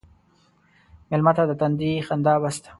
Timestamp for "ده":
2.63-2.69